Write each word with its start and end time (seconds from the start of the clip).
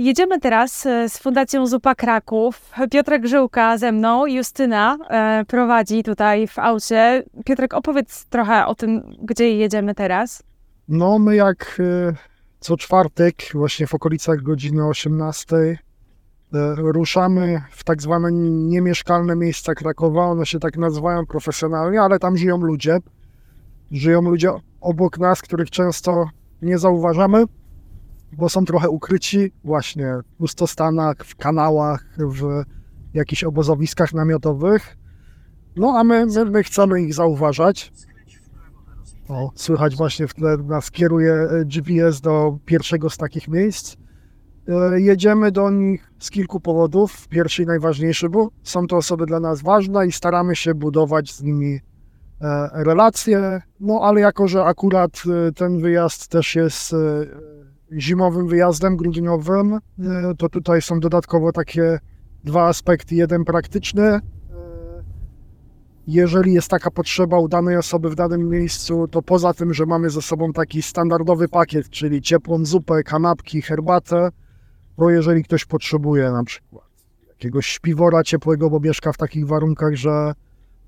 Jedziemy 0.00 0.40
teraz 0.40 0.86
e, 0.86 1.08
z 1.08 1.18
Fundacją 1.18 1.66
Zupa 1.66 1.94
Kraków. 1.94 2.72
Piotrek 2.90 3.26
Żyłka 3.26 3.78
ze 3.78 3.92
mną, 3.92 4.26
Justyna 4.26 4.98
e, 5.10 5.44
prowadzi 5.44 6.02
tutaj 6.02 6.46
w 6.46 6.58
aucie. 6.58 7.24
Piotrek, 7.44 7.74
opowiedz 7.74 8.24
trochę 8.24 8.66
o 8.66 8.74
tym, 8.74 9.02
gdzie 9.22 9.56
jedziemy 9.56 9.94
teraz. 9.94 10.42
No, 10.88 11.18
my 11.18 11.36
jak 11.36 11.80
e, 11.80 12.14
co 12.60 12.76
czwartek, 12.76 13.36
właśnie 13.54 13.86
w 13.86 13.94
okolicach 13.94 14.42
godziny 14.42 14.86
18, 14.86 15.56
e, 15.56 15.76
ruszamy 16.76 17.62
w 17.70 17.84
tak 17.84 18.02
zwane 18.02 18.28
niemieszkalne 18.32 19.36
miejsca 19.36 19.74
Krakowa. 19.74 20.26
One 20.26 20.46
się 20.46 20.58
tak 20.58 20.76
nazywają 20.76 21.26
profesjonalnie, 21.26 22.02
ale 22.02 22.18
tam 22.18 22.36
żyją 22.36 22.56
ludzie. 22.56 22.98
Żyją 23.90 24.22
ludzie 24.22 24.50
obok 24.80 25.18
nas, 25.18 25.42
których 25.42 25.70
często 25.70 26.28
nie 26.62 26.78
zauważamy 26.78 27.44
bo 28.32 28.48
są 28.48 28.64
trochę 28.64 28.90
ukryci 28.90 29.52
właśnie 29.64 30.14
w 30.34 30.36
pustostanach, 30.36 31.16
w 31.16 31.36
kanałach, 31.36 32.04
w 32.18 32.62
jakichś 33.14 33.44
obozowiskach 33.44 34.12
namiotowych. 34.12 34.96
No 35.76 35.98
a 35.98 36.04
my, 36.04 36.26
my, 36.26 36.44
my 36.44 36.62
chcemy 36.62 37.02
ich 37.02 37.14
zauważać. 37.14 37.92
O, 39.28 39.50
słychać 39.54 39.96
właśnie 39.96 40.28
w 40.28 40.34
tle 40.34 40.56
nas 40.56 40.90
kieruje 40.90 41.32
e, 41.32 41.64
GPS 41.64 42.20
do 42.20 42.58
pierwszego 42.64 43.10
z 43.10 43.16
takich 43.16 43.48
miejsc. 43.48 43.96
E, 44.68 45.00
jedziemy 45.00 45.52
do 45.52 45.70
nich 45.70 46.12
z 46.18 46.30
kilku 46.30 46.60
powodów. 46.60 47.28
Pierwszy 47.28 47.62
i 47.62 47.66
najważniejszy, 47.66 48.28
bo 48.28 48.48
są 48.62 48.86
to 48.86 48.96
osoby 48.96 49.26
dla 49.26 49.40
nas 49.40 49.62
ważne 49.62 50.06
i 50.06 50.12
staramy 50.12 50.56
się 50.56 50.74
budować 50.74 51.32
z 51.32 51.42
nimi 51.42 51.80
e, 52.40 52.70
relacje. 52.84 53.62
No 53.80 54.00
ale 54.02 54.20
jako, 54.20 54.48
że 54.48 54.64
akurat 54.64 55.22
ten 55.56 55.80
wyjazd 55.80 56.28
też 56.28 56.54
jest 56.54 56.94
zimowym 57.98 58.48
wyjazdem 58.48 58.96
grudniowym, 58.96 59.74
e, 59.74 59.80
to 60.38 60.48
tutaj 60.48 60.82
są 60.82 61.00
dodatkowo 61.00 61.52
takie 61.52 61.98
dwa 62.44 62.68
aspekty. 62.68 63.14
Jeden 63.14 63.44
praktyczny. 63.44 64.02
E, 64.02 64.20
jeżeli 66.06 66.52
jest 66.52 66.68
taka 66.68 66.90
potrzeba 66.90 67.38
u 67.38 67.48
danej 67.48 67.76
osoby 67.76 68.10
w 68.10 68.14
danym 68.14 68.48
miejscu, 68.48 69.08
to 69.08 69.22
poza 69.22 69.54
tym, 69.54 69.74
że 69.74 69.86
mamy 69.86 70.10
ze 70.10 70.22
sobą 70.22 70.52
taki 70.52 70.82
standardowy 70.82 71.48
pakiet, 71.48 71.90
czyli 71.90 72.22
ciepłą 72.22 72.64
zupę, 72.64 73.02
kanapki, 73.02 73.62
herbatę, 73.62 74.28
to 74.96 75.10
jeżeli 75.10 75.44
ktoś 75.44 75.64
potrzebuje 75.64 76.30
na 76.30 76.44
przykład 76.44 76.90
jakiegoś 77.28 77.66
śpiwora 77.66 78.22
ciepłego, 78.22 78.70
bo 78.70 78.80
mieszka 78.80 79.12
w 79.12 79.16
takich 79.16 79.46
warunkach, 79.46 79.94
że, 79.94 80.32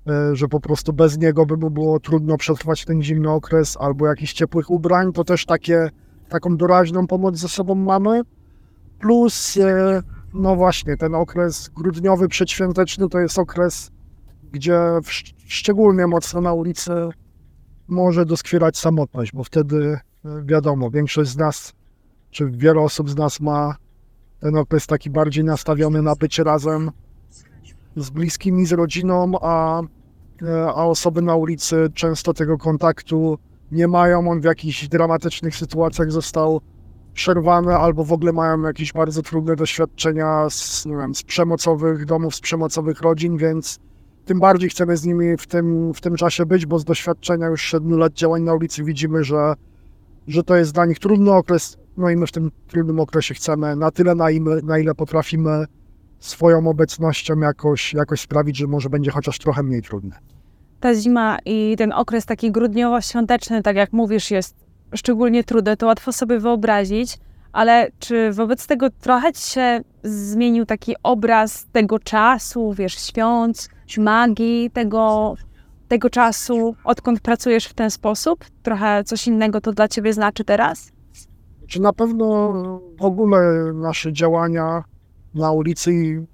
e, 0.07 0.35
że 0.35 0.47
po 0.47 0.59
prostu 0.59 0.93
bez 0.93 1.17
niego 1.17 1.45
by 1.45 1.57
mu 1.57 1.69
było 1.69 1.99
trudno 1.99 2.37
przetrwać 2.37 2.85
ten 2.85 3.03
zimny 3.03 3.29
okres, 3.29 3.77
albo 3.79 4.07
jakichś 4.07 4.33
ciepłych 4.33 4.69
ubrań, 4.69 5.13
to 5.13 5.23
też 5.23 5.45
takie 5.45 5.89
taką 6.33 6.57
doraźną 6.57 7.07
pomoc 7.07 7.37
ze 7.37 7.47
sobą 7.47 7.75
mamy. 7.75 8.21
Plus, 8.99 9.57
e, 9.57 10.01
no 10.33 10.55
właśnie, 10.55 10.97
ten 10.97 11.15
okres 11.15 11.69
grudniowy, 11.69 12.27
przedświąteczny 12.27 13.09
to 13.09 13.19
jest 13.19 13.39
okres, 13.39 13.91
gdzie 14.51 14.79
szczególnie 15.47 16.07
mocno 16.07 16.41
na 16.41 16.53
ulicy 16.53 16.91
może 17.87 18.25
doskwierać 18.25 18.77
samotność, 18.77 19.31
bo 19.31 19.43
wtedy 19.43 19.99
e, 20.25 20.43
wiadomo, 20.45 20.89
większość 20.89 21.29
z 21.29 21.37
nas, 21.37 21.73
czy 22.31 22.51
wiele 22.51 22.81
osób 22.81 23.09
z 23.09 23.15
nas 23.15 23.39
ma 23.39 23.75
ten 24.39 24.57
okres 24.57 24.87
taki 24.87 25.09
bardziej 25.09 25.43
nastawiony 25.43 26.01
na 26.01 26.15
bycie 26.15 26.43
razem 26.43 26.91
z 27.95 28.09
bliskimi, 28.09 28.65
z 28.65 28.71
rodziną, 28.71 29.31
a, 29.41 29.81
e, 30.41 30.65
a 30.65 30.85
osoby 30.85 31.21
na 31.21 31.35
ulicy 31.35 31.87
często 31.93 32.33
tego 32.33 32.57
kontaktu 32.57 33.37
nie 33.71 33.87
mają, 33.87 34.31
on 34.31 34.41
w 34.41 34.43
jakichś 34.43 34.87
dramatycznych 34.87 35.55
sytuacjach 35.55 36.11
został 36.11 36.61
przerwany, 37.13 37.75
albo 37.75 38.03
w 38.03 38.13
ogóle 38.13 38.33
mają 38.33 38.61
jakieś 38.61 38.93
bardzo 38.93 39.21
trudne 39.21 39.55
doświadczenia 39.55 40.49
z, 40.49 40.85
nie 40.85 40.97
wiem, 40.97 41.15
z 41.15 41.23
przemocowych 41.23 42.05
domów, 42.05 42.35
z 42.35 42.41
przemocowych 42.41 43.01
rodzin, 43.01 43.37
więc 43.37 43.79
tym 44.25 44.39
bardziej 44.39 44.69
chcemy 44.69 44.97
z 44.97 45.05
nimi 45.05 45.37
w 45.37 45.47
tym, 45.47 45.93
w 45.93 46.01
tym 46.01 46.15
czasie 46.15 46.45
być, 46.45 46.65
bo 46.65 46.79
z 46.79 46.85
doświadczenia 46.85 47.47
już 47.47 47.61
7 47.61 47.97
lat 47.97 48.13
działań 48.13 48.41
na 48.43 48.53
ulicy 48.53 48.83
widzimy, 48.83 49.23
że, 49.23 49.53
że 50.27 50.43
to 50.43 50.55
jest 50.55 50.73
dla 50.73 50.85
nich 50.85 50.99
trudny 50.99 51.31
okres, 51.31 51.77
no 51.97 52.09
i 52.09 52.15
my 52.15 52.27
w 52.27 52.31
tym 52.31 52.51
trudnym 52.67 52.99
okresie 52.99 53.33
chcemy 53.33 53.75
na 53.75 53.91
tyle, 53.91 54.15
na, 54.15 54.31
im, 54.31 54.49
na 54.63 54.79
ile 54.79 54.95
potrafimy 54.95 55.65
swoją 56.19 56.67
obecnością 56.67 57.39
jakoś, 57.39 57.93
jakoś 57.93 58.21
sprawić, 58.21 58.57
że 58.57 58.67
może 58.67 58.89
będzie 58.89 59.11
chociaż 59.11 59.39
trochę 59.39 59.63
mniej 59.63 59.81
trudne 59.81 60.19
ta 60.83 60.95
zima 60.95 61.37
i 61.45 61.75
ten 61.77 61.93
okres 61.93 62.25
taki 62.25 62.51
grudniowo-świąteczny, 62.51 63.61
tak 63.61 63.75
jak 63.75 63.93
mówisz, 63.93 64.31
jest 64.31 64.55
szczególnie 64.95 65.43
trudny, 65.43 65.77
to 65.77 65.85
łatwo 65.85 66.11
sobie 66.11 66.39
wyobrazić, 66.39 67.17
ale 67.51 67.91
czy 67.99 68.31
wobec 68.31 68.67
tego 68.67 68.89
trochę 68.89 69.33
ci 69.33 69.51
się 69.51 69.81
zmienił 70.03 70.65
taki 70.65 70.95
obraz 71.03 71.65
tego 71.71 71.99
czasu, 71.99 72.73
wiesz, 72.73 72.95
świąt, 72.95 73.69
magii 73.97 74.71
tego, 74.73 75.35
tego 75.87 76.09
czasu, 76.09 76.75
odkąd 76.83 77.19
pracujesz 77.21 77.65
w 77.65 77.73
ten 77.73 77.91
sposób? 77.91 78.45
Trochę 78.63 79.03
coś 79.03 79.27
innego 79.27 79.61
to 79.61 79.71
dla 79.71 79.87
ciebie 79.87 80.13
znaczy 80.13 80.43
teraz? 80.43 80.91
Czy 81.67 81.81
na 81.81 81.93
pewno 81.93 82.53
w 82.99 83.05
ogóle 83.05 83.71
nasze 83.73 84.13
działania 84.13 84.83
na 85.35 85.51
ulicy 85.51 86.25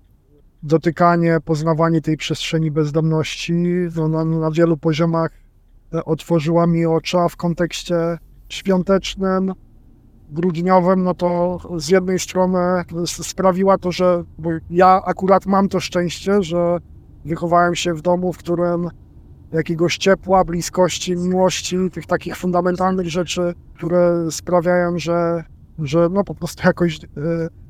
dotykanie, 0.63 1.37
poznawanie 1.45 2.01
tej 2.01 2.17
przestrzeni 2.17 2.71
bezdomności. 2.71 3.53
No, 3.95 4.07
na, 4.07 4.25
na 4.25 4.51
wielu 4.51 4.77
poziomach 4.77 5.31
otworzyła 6.05 6.67
mi 6.67 6.85
oczy, 6.85 7.17
a 7.17 7.29
w 7.29 7.35
kontekście 7.35 8.17
świątecznym, 8.49 9.53
grudniowym, 10.31 11.03
no 11.03 11.13
to 11.13 11.59
z 11.77 11.89
jednej 11.89 12.19
strony 12.19 12.57
sprawiła 13.05 13.77
to, 13.77 13.91
że 13.91 14.23
ja 14.69 15.01
akurat 15.05 15.45
mam 15.45 15.69
to 15.69 15.79
szczęście, 15.79 16.43
że 16.43 16.77
wychowałem 17.25 17.75
się 17.75 17.93
w 17.93 18.01
domu, 18.01 18.33
w 18.33 18.37
którym 18.37 18.89
jakiegoś 19.51 19.97
ciepła, 19.97 20.43
bliskości, 20.43 21.15
miłości, 21.15 21.77
tych 21.91 22.05
takich 22.05 22.35
fundamentalnych 22.35 23.09
rzeczy, 23.09 23.53
które 23.75 24.31
sprawiają, 24.31 24.99
że, 24.99 25.43
że 25.79 26.09
no 26.11 26.23
po 26.23 26.35
prostu 26.35 26.67
jakoś 26.67 27.03
e, 27.03 27.07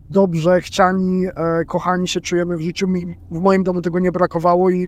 dobrze, 0.09 0.61
chciani, 0.61 1.25
e, 1.27 1.65
kochani 1.65 2.07
się 2.07 2.21
czujemy 2.21 2.57
w 2.57 2.61
życiu. 2.61 2.87
Mi, 2.87 3.17
w 3.31 3.39
moim 3.39 3.63
domu 3.63 3.81
tego 3.81 3.99
nie 3.99 4.11
brakowało 4.11 4.69
i, 4.69 4.87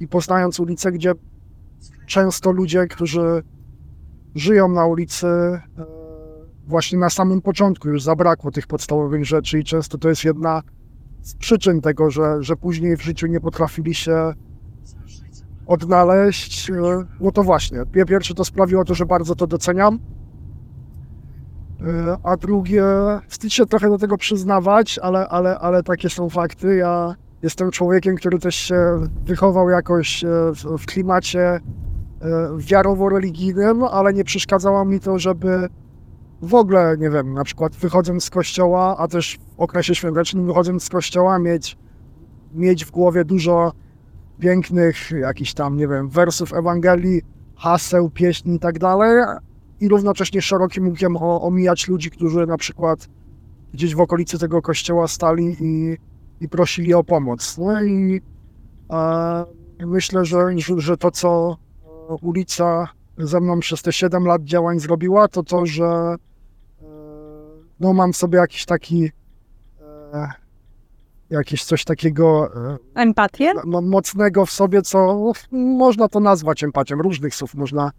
i 0.00 0.08
poznając 0.08 0.60
ulicę, 0.60 0.92
gdzie 0.92 1.12
często 2.06 2.52
ludzie, 2.52 2.86
którzy 2.86 3.42
żyją 4.34 4.68
na 4.68 4.86
ulicy, 4.86 5.26
e, 5.26 5.60
właśnie 6.66 6.98
na 6.98 7.10
samym 7.10 7.40
początku 7.40 7.88
już 7.88 8.02
zabrakło 8.02 8.50
tych 8.50 8.66
podstawowych 8.66 9.24
rzeczy 9.24 9.58
i 9.58 9.64
często 9.64 9.98
to 9.98 10.08
jest 10.08 10.24
jedna 10.24 10.62
z 11.22 11.34
przyczyn 11.34 11.80
tego, 11.80 12.10
że, 12.10 12.36
że 12.40 12.56
później 12.56 12.96
w 12.96 13.02
życiu 13.02 13.26
nie 13.26 13.40
potrafili 13.40 13.94
się 13.94 14.32
odnaleźć. 15.66 16.70
E, 16.70 16.74
no 17.20 17.32
to 17.32 17.42
właśnie, 17.42 17.78
pierwsze 18.06 18.34
to 18.34 18.44
sprawiło 18.44 18.84
to, 18.84 18.94
że 18.94 19.06
bardzo 19.06 19.34
to 19.34 19.46
doceniam. 19.46 19.98
E, 21.86 22.16
a 22.22 22.36
drugie, 22.36 22.84
wstyd 23.28 23.52
się 23.52 23.66
trochę 23.66 23.88
do 23.88 23.98
tego 23.98 24.16
przyznawać, 24.16 24.98
ale, 25.02 25.28
ale, 25.28 25.58
ale 25.58 25.82
takie 25.82 26.10
są 26.10 26.28
fakty. 26.28 26.76
Ja 26.76 27.14
jestem 27.42 27.70
człowiekiem, 27.70 28.16
który 28.16 28.38
też 28.38 28.54
się 28.54 28.76
wychował 29.24 29.70
jakoś 29.70 30.24
e, 30.24 30.28
w, 30.54 30.78
w 30.78 30.86
klimacie 30.86 31.40
e, 31.40 31.60
wiarowo-religijnym, 32.58 33.84
ale 33.84 34.12
nie 34.12 34.24
przeszkadzało 34.24 34.84
mi 34.84 35.00
to, 35.00 35.18
żeby 35.18 35.68
w 36.42 36.54
ogóle, 36.54 36.96
nie 36.98 37.10
wiem, 37.10 37.34
na 37.34 37.44
przykład 37.44 37.76
wychodząc 37.76 38.24
z 38.24 38.30
kościoła, 38.30 38.96
a 38.98 39.08
też 39.08 39.38
w 39.56 39.60
okresie 39.60 39.94
świątecznym 39.94 40.46
wychodząc 40.46 40.84
z 40.84 40.88
kościoła, 40.88 41.38
mieć, 41.38 41.78
mieć 42.54 42.84
w 42.84 42.90
głowie 42.90 43.24
dużo 43.24 43.72
pięknych 44.38 45.10
jakichś 45.10 45.54
tam, 45.54 45.76
nie 45.76 45.88
wiem, 45.88 46.08
wersów 46.08 46.52
Ewangelii, 46.52 47.22
haseł, 47.56 48.10
pieśni 48.10 48.54
i 48.54 48.58
tak 48.58 48.78
dalej, 48.78 49.24
i 49.82 49.88
równocześnie 49.88 50.42
szerokim 50.42 50.88
łukiem 50.88 51.16
omijać 51.20 51.88
ludzi, 51.88 52.10
którzy 52.10 52.46
na 52.46 52.56
przykład 52.56 53.08
gdzieś 53.72 53.94
w 53.94 54.00
okolicy 54.00 54.38
tego 54.38 54.62
kościoła 54.62 55.08
stali 55.08 55.56
i, 55.60 55.96
i 56.40 56.48
prosili 56.48 56.94
o 56.94 57.04
pomoc. 57.04 57.58
No 57.58 57.84
i 57.84 58.20
e, 58.90 59.44
myślę, 59.86 60.24
że, 60.24 60.38
że 60.76 60.96
to, 60.96 61.10
co 61.10 61.56
ulica 62.20 62.88
ze 63.18 63.40
mną 63.40 63.60
przez 63.60 63.82
te 63.82 63.92
7 63.92 64.24
lat 64.24 64.44
działań 64.44 64.80
zrobiła, 64.80 65.28
to 65.28 65.42
to, 65.42 65.66
że 65.66 65.84
e, 65.84 66.84
no, 67.80 67.92
mam 67.92 68.14
sobie 68.14 68.38
jakiś 68.38 68.64
taki 68.64 69.10
e, 70.12 70.28
jakieś 71.30 71.64
coś 71.64 71.84
takiego 71.84 72.50
e, 72.72 72.78
empatię 72.94 73.52
mocnego 73.82 74.46
w 74.46 74.50
sobie, 74.50 74.82
co 74.82 75.32
można 75.52 76.08
to 76.08 76.20
nazwać 76.20 76.64
empatią. 76.64 76.96
Różnych 76.96 77.34
słów 77.34 77.54
można 77.54 77.90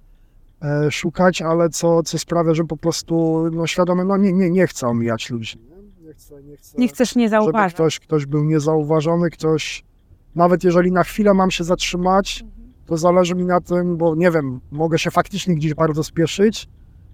szukać, 0.89 1.41
ale 1.41 1.69
co, 1.69 2.03
co 2.03 2.19
sprawia, 2.19 2.53
że 2.53 2.63
po 2.63 2.77
prostu 2.77 3.43
no, 3.51 3.67
świadomie, 3.67 4.03
no 4.03 4.17
nie, 4.17 4.33
nie, 4.33 4.49
nie 4.49 4.67
chcę 4.67 4.87
omijać 4.87 5.29
ludzi. 5.29 5.57
Nie, 6.01 6.13
chcę, 6.13 6.43
nie, 6.43 6.57
chcę, 6.57 6.77
nie 6.77 6.87
chcesz 6.87 7.15
nie 7.15 7.29
zauważyć. 7.29 7.75
Ktoś, 7.75 7.99
ktoś 7.99 8.25
był 8.25 8.43
niezauważony, 8.43 9.29
ktoś, 9.29 9.85
nawet 10.35 10.63
jeżeli 10.63 10.91
na 10.91 11.03
chwilę 11.03 11.33
mam 11.33 11.51
się 11.51 11.63
zatrzymać, 11.63 12.45
to 12.85 12.97
zależy 12.97 13.35
mi 13.35 13.45
na 13.45 13.61
tym, 13.61 13.97
bo 13.97 14.15
nie 14.15 14.31
wiem, 14.31 14.59
mogę 14.71 14.99
się 14.99 15.11
faktycznie 15.11 15.55
gdzieś 15.55 15.73
bardzo 15.73 16.03
spieszyć, 16.03 16.69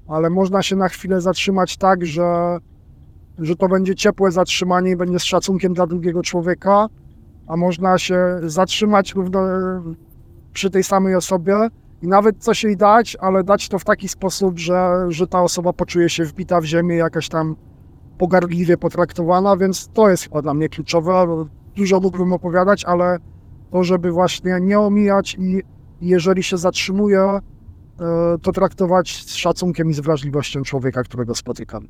ale 0.08 0.30
można 0.30 0.64
się 0.64 0.76
na 0.76 0.90
chwilę 0.90 1.22
zatrzymać 1.22 1.78
tak, 1.78 2.06
że 2.06 2.58
że 3.40 3.56
to 3.56 3.68
będzie 3.68 3.96
ciepłe 3.96 4.32
zatrzymanie 4.32 4.92
i 4.92 4.96
będzie 4.96 5.20
z 5.20 5.24
szacunkiem 5.24 5.74
dla 5.74 5.88
drugiego 5.88 6.22
człowieka, 6.22 6.88
a 7.48 7.58
można 7.58 7.98
się 7.98 8.40
zatrzymać 8.44 9.14
równo 9.14 9.42
przy 10.54 10.70
tej 10.70 10.84
samej 10.84 11.16
osobie 11.16 11.56
i 12.02 12.08
nawet 12.08 12.44
coś 12.44 12.64
jej 12.64 12.78
dać, 12.78 13.18
ale 13.20 13.44
dać 13.44 13.70
to 13.70 13.80
w 13.80 13.86
taki 13.86 14.08
sposób, 14.08 14.60
że, 14.60 15.06
że 15.10 15.28
ta 15.28 15.42
osoba 15.42 15.74
poczuje 15.74 16.10
się 16.10 16.26
wbita 16.26 16.62
w 16.62 16.66
ziemię, 16.66 16.96
jakaś 16.96 17.30
tam 17.30 17.56
pogardliwie 18.18 18.78
potraktowana, 18.78 19.58
więc 19.58 19.90
to 19.94 20.10
jest 20.10 20.24
chyba 20.24 20.42
dla 20.42 20.54
mnie 20.54 20.70
kluczowe. 20.70 21.46
Dużo 21.76 22.00
mógłbym 22.00 22.34
opowiadać, 22.34 22.86
ale 22.86 23.18
to, 23.72 23.84
żeby 23.84 24.12
właśnie 24.12 24.58
nie 24.62 24.80
omijać 24.80 25.36
i 25.40 25.62
jeżeli 26.02 26.44
się 26.44 26.58
zatrzymuje, 26.58 27.22
e, 27.22 27.40
to 28.42 28.52
traktować 28.52 29.26
z 29.26 29.36
szacunkiem 29.36 29.90
i 29.90 29.94
z 29.94 30.00
wrażliwością 30.00 30.62
człowieka, 30.62 31.04
którego 31.04 31.36
spotykam. 31.36 31.88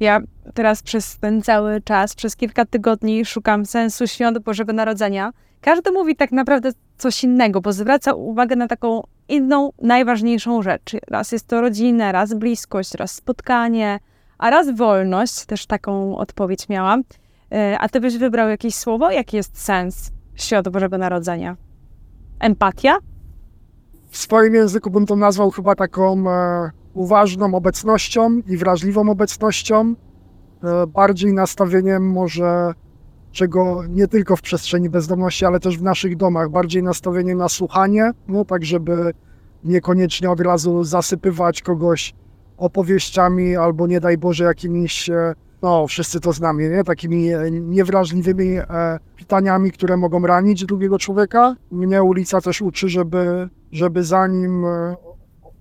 Ja 0.00 0.20
teraz 0.54 0.82
przez 0.82 1.18
ten 1.18 1.42
cały 1.42 1.80
czas, 1.80 2.14
przez 2.14 2.36
kilka 2.36 2.64
tygodni 2.64 3.24
szukam 3.24 3.66
sensu 3.66 4.06
świąt 4.06 4.38
Bożego 4.38 4.72
Narodzenia. 4.72 5.32
Każdy 5.60 5.92
mówi 5.92 6.16
tak 6.16 6.32
naprawdę 6.32 6.70
coś 6.96 7.24
innego, 7.24 7.60
bo 7.60 7.72
zwraca 7.72 8.14
uwagę 8.14 8.56
na 8.56 8.68
taką 8.68 9.02
inną, 9.28 9.72
najważniejszą 9.82 10.62
rzecz. 10.62 10.96
Raz 11.08 11.32
jest 11.32 11.46
to 11.46 11.60
rodzina, 11.60 12.12
raz 12.12 12.34
bliskość, 12.34 12.94
raz 12.94 13.14
spotkanie, 13.14 14.00
a 14.38 14.50
raz 14.50 14.76
wolność. 14.76 15.44
Też 15.44 15.66
taką 15.66 16.16
odpowiedź 16.16 16.68
miałam. 16.68 17.02
E, 17.52 17.78
a 17.78 17.88
ty 17.88 18.00
byś 18.00 18.18
wybrał 18.18 18.48
jakieś 18.48 18.74
słowo? 18.74 19.10
Jaki 19.10 19.36
jest 19.36 19.64
sens 19.64 20.12
świąt 20.34 20.68
Bożego 20.68 20.98
Narodzenia? 20.98 21.56
Empatia? 22.40 22.98
W 24.10 24.16
swoim 24.16 24.54
języku 24.54 24.90
bym 24.90 25.06
to 25.06 25.16
nazwał 25.16 25.50
chyba 25.50 25.74
taką 25.74 26.30
e, 26.30 26.70
uważną 26.94 27.54
obecnością 27.54 28.40
i 28.46 28.56
wrażliwą 28.56 29.10
obecnością, 29.10 29.94
e, 30.64 30.86
bardziej 30.86 31.32
nastawieniem 31.32 32.10
może 32.10 32.74
czego 33.32 33.82
nie 33.88 34.08
tylko 34.08 34.36
w 34.36 34.42
przestrzeni 34.42 34.90
bezdomności, 34.90 35.44
ale 35.44 35.60
też 35.60 35.78
w 35.78 35.82
naszych 35.82 36.16
domach, 36.16 36.50
bardziej 36.50 36.82
nastawieniem 36.82 37.38
na 37.38 37.48
słuchanie, 37.48 38.10
no 38.28 38.44
tak 38.44 38.64
żeby 38.64 39.12
niekoniecznie 39.64 40.30
od 40.30 40.40
razu 40.40 40.84
zasypywać 40.84 41.62
kogoś 41.62 42.14
opowieściami 42.56 43.56
albo 43.56 43.86
nie 43.86 44.00
daj 44.00 44.18
Boże 44.18 44.44
jakimiś, 44.44 45.10
e, 45.10 45.34
no 45.62 45.86
wszyscy 45.86 46.20
to 46.20 46.32
znamy, 46.32 46.68
nie? 46.68 46.84
takimi 46.84 47.28
niewrażliwymi 47.50 48.58
pytaniami, 49.18 49.72
które 49.72 49.96
mogą 49.96 50.26
ranić 50.26 50.64
drugiego 50.64 50.98
człowieka. 50.98 51.56
Mnie 51.70 52.02
ulica 52.02 52.40
też 52.40 52.62
uczy, 52.62 52.88
żeby, 52.88 53.48
żeby 53.72 54.04
zanim 54.04 54.64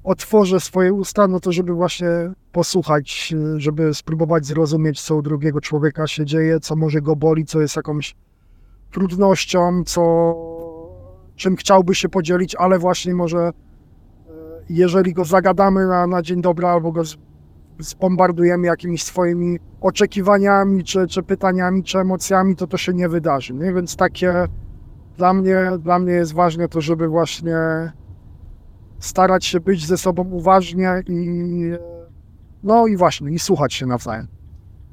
otworzę 0.04 0.60
swoje 0.60 0.94
usta, 0.94 1.28
no 1.28 1.40
to 1.40 1.52
żeby 1.52 1.74
właśnie 1.74 2.08
posłuchać, 2.52 3.34
żeby 3.58 3.94
spróbować 3.94 4.46
zrozumieć, 4.46 5.02
co 5.02 5.16
u 5.16 5.22
drugiego 5.22 5.62
człowieka 5.62 6.08
się 6.08 6.26
dzieje, 6.26 6.60
co 6.60 6.76
może 6.76 7.02
go 7.02 7.16
boli, 7.16 7.46
co 7.46 7.62
jest 7.62 7.76
jakąś 7.76 8.16
trudnością, 8.92 9.84
co, 9.86 10.36
czym 11.36 11.56
chciałby 11.56 11.96
się 11.96 12.10
podzielić, 12.10 12.56
ale 12.56 12.80
właśnie 12.80 13.14
może 13.14 13.40
e, 13.40 13.52
jeżeli 14.70 15.14
go 15.14 15.26
zagadamy 15.26 15.88
na, 15.88 16.08
na 16.08 16.22
dzień 16.22 16.42
dobry 16.42 16.68
albo 16.68 16.92
go 16.92 17.02
zbombardujemy 17.80 18.68
jakimiś 18.68 19.04
swoimi 19.04 19.60
oczekiwaniami, 19.82 20.84
czy, 20.84 21.08
czy 21.08 21.24
pytaniami, 21.24 21.84
czy 21.84 22.00
emocjami, 22.00 22.56
to 22.56 22.68
to 22.68 22.78
się 22.78 22.94
nie 22.94 23.10
wydarzy. 23.10 23.54
Nie? 23.54 23.74
Więc 23.74 23.96
takie 23.96 24.34
dla 25.18 25.34
mnie, 25.34 25.72
dla 25.80 26.00
mnie 26.00 26.14
jest 26.14 26.34
ważne 26.34 26.68
to, 26.68 26.82
żeby 26.82 27.08
właśnie 27.08 27.56
starać 29.02 29.46
się 29.46 29.60
być 29.60 29.86
ze 29.86 29.98
sobą 29.98 30.24
uważnie 30.24 31.04
i 31.08 31.32
no 32.64 32.88
i 32.88 32.98
właśnie, 32.98 33.32
i 33.32 33.40
słuchać 33.40 33.74
się 33.74 33.86
nawzajem. 33.86 34.28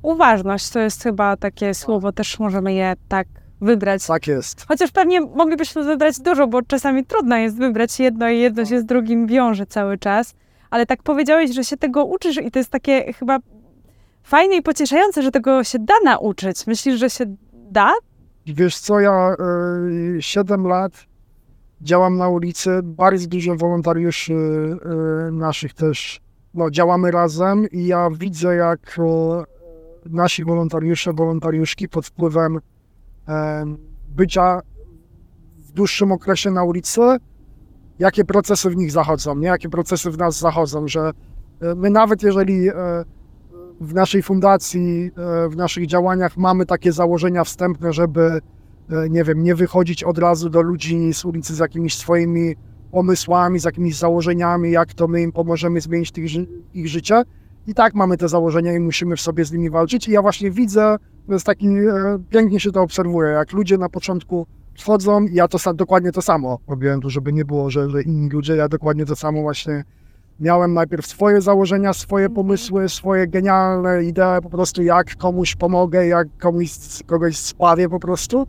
Uważność 0.03 0.71
to 0.71 0.79
jest 0.79 1.03
chyba 1.03 1.37
takie 1.37 1.75
słowo, 1.75 2.13
też 2.13 2.39
możemy 2.39 2.75
je 2.75 2.95
tak 3.09 3.29
wybrać. 3.61 4.07
Tak 4.07 4.27
jest. 4.27 4.67
Chociaż 4.69 4.91
pewnie 4.91 5.21
moglibyśmy 5.21 5.85
wybrać 5.85 6.21
dużo, 6.21 6.47
bo 6.47 6.63
czasami 6.63 7.05
trudno 7.05 7.37
jest 7.37 7.59
wybrać 7.59 8.01
jedno 8.01 8.29
i 8.29 8.39
jedno 8.39 8.65
się 8.65 8.81
z 8.81 8.85
drugim 8.85 9.27
wiąże 9.27 9.67
cały 9.67 9.99
czas. 9.99 10.35
Ale 10.71 10.87
tak 10.87 11.03
powiedziałeś, 11.03 11.55
że 11.55 11.65
się 11.65 11.77
tego 11.77 12.05
uczysz 12.05 12.37
i 12.37 12.51
to 12.51 12.59
jest 12.59 12.71
takie 12.71 13.13
chyba 13.13 13.39
fajne 14.23 14.57
i 14.57 14.63
pocieszające, 14.63 15.23
że 15.23 15.31
tego 15.31 15.65
się 15.65 15.79
da 15.79 15.95
nauczyć. 16.05 16.67
Myślisz, 16.67 16.99
że 16.99 17.11
się 17.11 17.25
da? 17.53 17.93
Wiesz 18.47 18.79
co, 18.79 19.01
ja 19.01 19.37
y, 20.17 20.23
7 20.23 20.67
lat 20.67 20.93
działam 21.81 22.17
na 22.17 22.29
ulicy, 22.29 22.81
bardzo 22.83 23.29
dużo 23.29 23.57
wolontariuszy 23.57 24.33
y, 24.33 25.33
naszych 25.33 25.75
też, 25.75 26.21
no, 26.55 26.71
działamy 26.71 27.11
razem 27.11 27.67
i 27.71 27.87
ja 27.87 28.11
widzę, 28.11 28.55
jak 28.55 29.01
nasi 30.07 30.45
wolontariusze, 30.45 31.13
wolontariuszki 31.13 31.89
pod 31.89 32.07
wpływem 32.07 32.61
bycia 34.09 34.61
w 35.57 35.73
dłuższym 35.73 36.13
okresie 36.13 36.51
na 36.51 36.65
ulicy, 36.65 37.01
jakie 37.99 38.25
procesy 38.25 38.71
w 38.71 38.77
nich 38.77 38.93
zachodzą, 38.93 39.37
nie? 39.37 39.49
jakie 39.49 39.69
procesy 39.69 40.11
w 40.11 40.19
nas 40.19 40.39
zachodzą, 40.39 40.89
że 40.89 41.11
e, 41.61 41.75
my 41.75 41.91
nawet 41.91 42.23
jeżeli 42.23 42.69
e, 42.69 42.75
w 43.81 43.95
naszej 43.95 44.23
fundacji, 44.23 45.11
e, 45.17 45.49
w 45.49 45.57
naszych 45.57 45.87
działaniach 45.87 46.37
mamy 46.37 46.67
takie 46.67 46.93
założenia 46.93 47.45
wstępne, 47.45 47.93
żeby 47.93 48.21
E, 48.31 48.58
nie 49.11 49.25
wiem, 49.25 49.43
nie 49.43 49.55
wychodzić 49.55 50.05
od 50.05 50.19
razu 50.19 50.51
do 50.51 50.63
ludzi 50.63 51.15
z 51.15 51.25
ulicy 51.25 51.55
z 51.55 51.59
jakimiś 51.59 51.97
swoimi 51.97 52.55
pomysłami, 52.91 53.59
z 53.59 53.65
jakimiś 53.65 53.97
założeniami, 53.97 54.71
jak 54.71 54.95
to 54.95 55.09
my 55.09 55.23
im 55.23 55.33
pomożemy 55.33 55.81
zmienić 55.81 56.19
ich, 56.19 56.33
ich 56.75 56.89
życie. 56.89 57.23
I 57.67 57.75
tak 57.75 57.95
mamy 57.95 58.17
te 58.17 58.29
założenia 58.29 58.73
i 58.75 58.81
musimy 58.81 59.17
w 59.17 59.21
sobie 59.21 59.45
z 59.45 59.53
nimi 59.53 59.71
walczyć. 59.71 60.09
I 60.09 60.13
ja 60.13 60.23
właśnie 60.23 60.51
widzę, 60.51 60.97
to 61.27 61.33
jest 61.33 61.47
taki, 61.47 61.69
e, 61.69 62.19
pięknie 62.31 62.61
się 62.61 62.73
to 62.73 62.83
obserwuje, 62.83 63.31
jak 63.31 63.53
ludzie 63.53 63.79
na 63.79 63.89
początku 63.89 64.47
wchodzą, 64.79 65.27
ja 65.33 65.49
to 65.49 65.75
dokładnie 65.75 66.13
to 66.13 66.23
samo 66.23 66.59
robiłem 66.69 67.01
tu, 67.01 67.11
żeby 67.11 67.33
nie 67.33 67.45
było, 67.45 67.71
że, 67.71 67.91
że 67.91 68.03
inni 68.03 68.31
ludzie, 68.31 68.57
ja 68.57 68.69
dokładnie 68.69 69.07
to 69.07 69.17
samo 69.17 69.43
właśnie 69.43 69.85
miałem 70.41 70.75
najpierw 70.75 71.07
swoje 71.07 71.41
założenia, 71.41 71.93
swoje 71.93 72.27
mhm. 72.27 72.35
pomysły, 72.35 72.89
swoje 72.89 73.27
genialne 73.27 74.05
idee, 74.05 74.43
po 74.43 74.51
prostu 74.51 74.83
jak 74.83 75.17
komuś 75.17 75.57
pomogę, 75.57 76.07
jak 76.07 76.29
komuś, 76.39 76.71
kogoś 77.07 77.37
spawię 77.37 77.89
po 77.89 78.01
prostu 78.01 78.47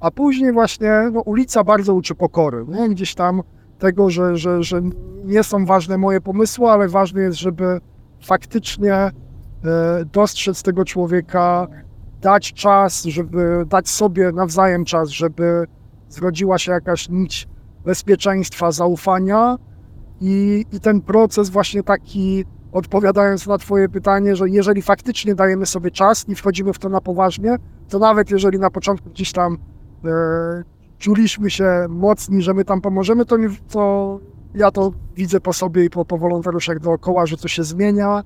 a 0.00 0.10
później 0.10 0.52
właśnie 0.52 1.10
no, 1.12 1.20
ulica 1.20 1.64
bardzo 1.64 1.94
uczy 1.94 2.14
pokory. 2.14 2.64
Nie? 2.68 2.88
Gdzieś 2.88 3.14
tam 3.14 3.42
tego, 3.78 4.10
że, 4.10 4.36
że, 4.36 4.62
że 4.62 4.82
nie 5.24 5.42
są 5.42 5.66
ważne 5.66 5.98
moje 5.98 6.20
pomysły, 6.20 6.70
ale 6.70 6.88
ważne 6.88 7.22
jest, 7.22 7.38
żeby 7.38 7.80
faktycznie 8.22 8.94
e, 8.94 9.10
dostrzec 10.12 10.62
tego 10.62 10.84
człowieka, 10.84 11.66
dać 12.20 12.52
czas, 12.52 13.04
żeby 13.04 13.64
dać 13.68 13.88
sobie 13.88 14.32
nawzajem 14.32 14.84
czas, 14.84 15.08
żeby 15.08 15.66
zrodziła 16.08 16.58
się 16.58 16.72
jakaś 16.72 17.08
nić 17.08 17.48
bezpieczeństwa, 17.84 18.72
zaufania 18.72 19.56
i, 20.20 20.64
i 20.72 20.80
ten 20.80 21.00
proces 21.00 21.50
właśnie 21.50 21.82
taki, 21.82 22.44
odpowiadając 22.72 23.46
na 23.46 23.58
Twoje 23.58 23.88
pytanie, 23.88 24.36
że 24.36 24.48
jeżeli 24.48 24.82
faktycznie 24.82 25.34
dajemy 25.34 25.66
sobie 25.66 25.90
czas 25.90 26.28
i 26.28 26.34
wchodzimy 26.34 26.72
w 26.72 26.78
to 26.78 26.88
na 26.88 27.00
poważnie, 27.00 27.56
to 27.88 27.98
nawet 27.98 28.30
jeżeli 28.30 28.58
na 28.58 28.70
początku 28.70 29.10
gdzieś 29.10 29.32
tam 29.32 29.58
czuliśmy 30.98 31.50
się 31.50 31.86
mocni, 31.88 32.42
że 32.42 32.54
my 32.54 32.64
tam 32.64 32.80
pomożemy, 32.80 33.24
to, 33.24 33.36
to 33.70 34.20
ja 34.54 34.70
to 34.70 34.92
widzę 35.16 35.40
po 35.40 35.52
sobie 35.52 35.84
i 35.84 35.90
po, 35.90 36.04
po 36.04 36.18
wolontariuszach 36.18 36.80
dookoła, 36.80 37.26
że 37.26 37.36
to 37.36 37.48
się 37.48 37.64
zmienia 37.64 38.22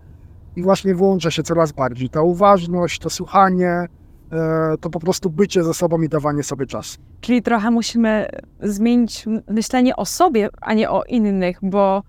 i 0.56 0.62
właśnie 0.62 0.94
włącza 0.94 1.30
się 1.30 1.42
coraz 1.42 1.72
bardziej. 1.72 2.10
Ta 2.10 2.22
uważność, 2.22 2.98
to 2.98 3.10
słuchanie, 3.10 3.86
e, 4.32 4.74
to 4.80 4.90
po 4.90 5.00
prostu 5.00 5.30
bycie 5.30 5.64
ze 5.64 5.74
sobą 5.74 6.02
i 6.02 6.08
dawanie 6.08 6.42
sobie 6.42 6.66
czas. 6.66 6.98
Czyli 7.20 7.42
trochę 7.42 7.70
musimy 7.70 8.28
zmienić 8.62 9.26
myślenie 9.48 9.96
o 9.96 10.06
sobie, 10.06 10.48
a 10.60 10.74
nie 10.74 10.90
o 10.90 11.04
innych, 11.04 11.58
bo 11.62 12.02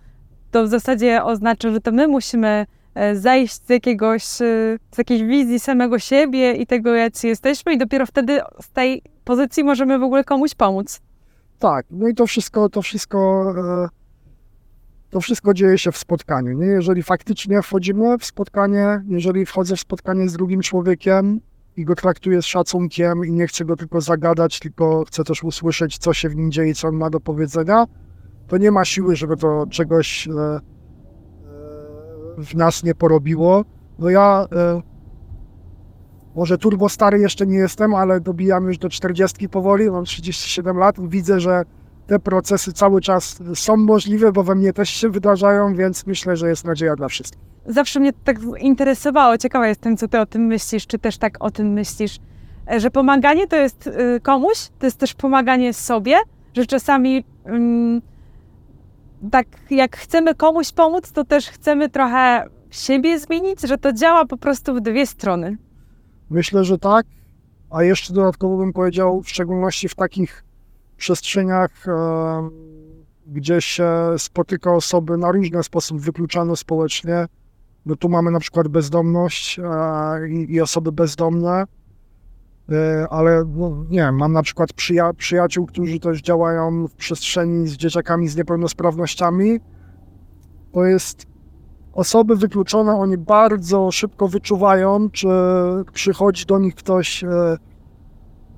to 0.51 0.63
w 0.63 0.67
zasadzie 0.67 1.23
oznacza, 1.23 1.71
że 1.71 1.81
to 1.81 1.91
my 1.91 2.07
musimy 2.07 2.65
E, 2.95 3.15
zejść 3.15 3.65
z 3.65 3.69
jakiegoś, 3.69 4.23
e, 4.23 4.77
z 4.91 4.97
jakiejś 4.97 5.23
wizji 5.23 5.59
samego 5.59 5.99
siebie 5.99 6.53
i 6.53 6.67
tego, 6.67 6.95
jacy 6.95 7.27
jesteśmy 7.27 7.73
i 7.73 7.77
dopiero 7.77 8.05
wtedy 8.05 8.41
z 8.61 8.69
tej 8.69 9.03
pozycji 9.23 9.63
możemy 9.63 9.99
w 9.99 10.03
ogóle 10.03 10.23
komuś 10.23 10.55
pomóc. 10.55 11.01
Tak, 11.59 11.85
no 11.91 12.07
i 12.07 12.13
to 12.13 12.27
wszystko, 12.27 12.69
to 12.69 12.81
wszystko, 12.81 13.53
e, 13.57 13.87
to 15.09 15.21
wszystko 15.21 15.53
dzieje 15.53 15.77
się 15.77 15.91
w 15.91 15.97
spotkaniu. 15.97 16.53
Nie? 16.53 16.65
Jeżeli 16.65 17.03
faktycznie 17.03 17.61
wchodzimy 17.61 18.17
w 18.17 18.25
spotkanie, 18.25 19.03
jeżeli 19.07 19.45
wchodzę 19.45 19.75
w 19.75 19.79
spotkanie 19.79 20.29
z 20.29 20.33
drugim 20.33 20.61
człowiekiem 20.61 21.41
i 21.77 21.85
go 21.85 21.95
traktuję 21.95 22.41
z 22.41 22.45
szacunkiem 22.45 23.25
i 23.25 23.31
nie 23.31 23.47
chcę 23.47 23.65
go 23.65 23.75
tylko 23.75 24.01
zagadać, 24.01 24.59
tylko 24.59 25.03
chcę 25.07 25.23
też 25.23 25.43
usłyszeć, 25.43 25.97
co 25.97 26.13
się 26.13 26.29
w 26.29 26.35
nim 26.35 26.51
dzieje, 26.51 26.75
co 26.75 26.87
on 26.87 26.95
ma 26.95 27.09
do 27.09 27.19
powiedzenia, 27.19 27.85
to 28.47 28.57
nie 28.57 28.71
ma 28.71 28.85
siły, 28.85 29.15
żeby 29.15 29.37
to 29.37 29.65
czegoś 29.69 30.27
w 32.37 32.55
nas 32.55 32.83
nie 32.83 32.95
porobiło. 32.95 33.65
No 33.99 34.09
ja 34.09 34.45
e, 34.51 34.81
może 36.35 36.57
turbo 36.57 36.89
stary 36.89 37.19
jeszcze 37.19 37.47
nie 37.47 37.57
jestem, 37.57 37.95
ale 37.95 38.19
dobijam 38.19 38.67
już 38.67 38.77
do 38.77 38.89
40 38.89 39.49
powoli, 39.49 39.91
mam 39.91 40.05
37 40.05 40.77
lat. 40.77 41.09
Widzę, 41.09 41.39
że 41.39 41.63
te 42.07 42.19
procesy 42.19 42.73
cały 42.73 43.01
czas 43.01 43.39
są 43.55 43.77
możliwe, 43.77 44.31
bo 44.31 44.43
we 44.43 44.55
mnie 44.55 44.73
też 44.73 44.89
się 44.89 45.09
wydarzają, 45.09 45.75
więc 45.75 46.07
myślę, 46.07 46.37
że 46.37 46.49
jest 46.49 46.65
nadzieja 46.65 46.95
dla 46.95 47.07
wszystkich. 47.07 47.41
zawsze 47.65 47.99
mnie 47.99 48.13
tak 48.23 48.37
interesowało. 48.59 49.37
Ciekawa 49.37 49.67
jestem, 49.67 49.97
co 49.97 50.07
ty 50.07 50.19
o 50.19 50.25
tym 50.25 50.45
myślisz, 50.45 50.87
czy 50.87 50.99
też 50.99 51.17
tak 51.17 51.37
o 51.39 51.51
tym 51.51 51.73
myślisz, 51.73 52.19
e, 52.71 52.79
że 52.79 52.91
pomaganie 52.91 53.47
to 53.47 53.55
jest 53.55 53.87
y, 53.87 54.19
komuś, 54.23 54.69
to 54.79 54.85
jest 54.85 54.97
też 54.97 55.13
pomaganie 55.13 55.73
sobie, 55.73 56.17
że 56.53 56.65
czasami 56.65 57.23
mm, 57.45 58.01
tak 59.31 59.47
jak 59.69 59.97
chcemy 59.97 60.35
komuś 60.35 60.71
pomóc, 60.71 61.11
to 61.11 61.23
też 61.23 61.49
chcemy 61.49 61.89
trochę 61.89 62.45
siebie 62.71 63.19
zmienić, 63.19 63.61
że 63.61 63.77
to 63.77 63.93
działa 63.93 64.25
po 64.25 64.37
prostu 64.37 64.75
w 64.75 64.81
dwie 64.81 65.05
strony. 65.05 65.57
Myślę, 66.31 66.63
że 66.63 66.77
tak. 66.77 67.05
A 67.69 67.83
jeszcze 67.83 68.13
dodatkowo 68.13 68.57
bym 68.57 68.73
powiedział, 68.73 69.21
w 69.21 69.29
szczególności 69.29 69.89
w 69.89 69.95
takich 69.95 70.43
przestrzeniach, 70.97 71.85
gdzie 73.27 73.61
się 73.61 73.89
spotyka 74.17 74.73
osoby 74.73 75.17
na 75.17 75.31
różny 75.31 75.63
sposób 75.63 75.99
wykluczane 75.99 76.55
społecznie. 76.55 77.25
No 77.85 77.95
tu 77.95 78.09
mamy 78.09 78.31
na 78.31 78.39
przykład 78.39 78.67
bezdomność 78.67 79.59
e, 79.59 80.29
i, 80.29 80.53
i 80.53 80.61
osoby 80.61 80.91
bezdomne, 80.91 81.63
e, 82.71 83.07
ale 83.09 83.43
no, 83.55 83.85
nie 83.89 83.99
wiem, 83.99 84.17
mam 84.17 84.33
na 84.33 84.43
przykład 84.43 84.73
przyja 84.73 85.13
przyjaciół, 85.13 85.65
którzy 85.65 85.99
też 85.99 86.21
działają 86.21 86.87
w 86.87 86.93
przestrzeni 86.93 87.67
z 87.67 87.73
dzieciakami 87.73 88.27
z 88.27 88.35
niepełnosprawnościami. 88.35 89.59
To 90.73 90.85
jest 90.85 91.25
osoby 91.93 92.35
wykluczone, 92.35 92.95
oni 92.95 93.17
bardzo 93.17 93.91
szybko 93.91 94.27
wyczuwają, 94.27 95.09
czy 95.09 95.27
przychodzi 95.93 96.45
do 96.45 96.59
nich 96.59 96.75
ktoś 96.75 97.23
e, 97.23 97.27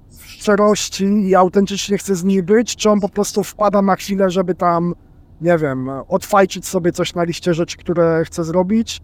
w 0.09 0.25
szczerości 0.25 1.05
i 1.05 1.35
autentycznie 1.35 1.97
chce 1.97 2.15
z 2.15 2.23
nimi 2.23 2.43
być, 2.43 2.75
czy 2.75 2.89
on 2.89 2.99
po 2.99 3.09
prostu 3.09 3.43
wpada 3.43 3.81
na 3.81 3.95
chwilę, 3.95 4.29
żeby 4.29 4.55
tam, 4.55 4.93
nie 5.41 5.57
wiem, 5.57 5.89
odfajczyć 6.07 6.67
sobie 6.67 6.91
coś 6.91 7.15
na 7.15 7.23
liście 7.23 7.53
rzeczy, 7.53 7.77
które 7.77 8.25
chce 8.25 8.43
zrobić. 8.43 9.01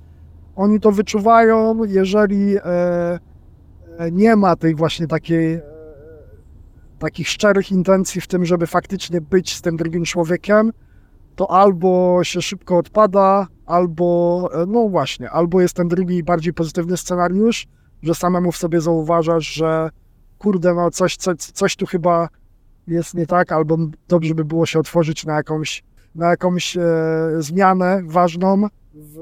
Oni 0.55 0.79
to 0.79 0.91
wyczuwają, 0.91 1.83
jeżeli 1.83 2.57
e, 2.57 2.63
e, 3.97 4.11
nie 4.11 4.35
ma 4.35 4.55
tej 4.55 4.75
właśnie 4.75 5.07
takiej 5.07 5.61
takich 6.99 7.29
szczerych 7.29 7.71
intencji 7.71 8.21
w 8.21 8.27
tym, 8.27 8.45
żeby 8.45 8.67
faktycznie 8.67 9.21
być 9.21 9.55
z 9.55 9.61
tym 9.61 9.77
drugim 9.77 10.03
człowiekiem, 10.03 10.71
to 11.35 11.51
albo 11.51 12.19
się 12.23 12.41
szybko 12.41 12.77
odpada, 12.77 13.47
albo, 13.69 14.49
e, 14.53 14.65
no 14.65 14.89
właśnie, 14.89 15.29
albo 15.29 15.61
jest 15.61 15.73
ten 15.73 15.87
drugi, 15.87 16.23
bardziej 16.23 16.53
pozytywny 16.53 16.97
scenariusz, 16.97 17.67
że 18.03 18.15
samemu 18.15 18.51
w 18.51 18.57
sobie 18.57 18.81
zauważasz, 18.81 19.47
że 19.47 19.89
kurde, 20.37 20.73
no 20.73 20.91
coś, 20.91 21.15
coś, 21.15 21.35
coś 21.37 21.75
tu 21.75 21.85
chyba 21.85 22.29
jest 22.87 23.13
nie 23.13 23.25
tak, 23.25 23.51
albo 23.51 23.77
dobrze 24.07 24.35
by 24.35 24.45
było 24.45 24.65
się 24.65 24.79
otworzyć 24.79 25.25
na 25.25 25.35
jakąś, 25.35 25.83
na 26.15 26.29
jakąś 26.29 26.77
e, 26.77 26.81
zmianę 27.39 28.01
ważną 28.05 28.67
w, 28.93 29.17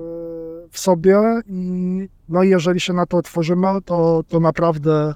w 0.71 0.79
sobie 0.79 1.41
i 1.47 2.09
no 2.29 2.43
jeżeli 2.43 2.79
się 2.79 2.93
na 2.93 3.05
to 3.05 3.17
otworzymy, 3.17 3.67
to, 3.85 4.23
to 4.27 4.39
naprawdę 4.39 5.13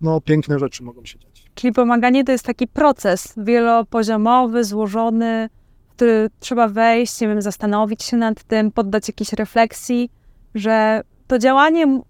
no, 0.00 0.20
piękne 0.20 0.58
rzeczy 0.58 0.84
mogą 0.84 1.04
się 1.04 1.18
dziać. 1.18 1.50
Czyli 1.54 1.72
pomaganie 1.72 2.24
to 2.24 2.32
jest 2.32 2.44
taki 2.44 2.68
proces 2.68 3.34
wielopoziomowy, 3.36 4.64
złożony, 4.64 5.48
który 5.96 6.30
trzeba 6.40 6.68
wejść, 6.68 7.20
nie 7.20 7.28
wiem, 7.28 7.42
zastanowić 7.42 8.02
się 8.02 8.16
nad 8.16 8.44
tym, 8.44 8.72
poddać 8.72 9.08
jakiejś 9.08 9.32
refleksji, 9.32 10.10
że 10.54 11.02
to 11.26 11.38
działanie 11.38 12.00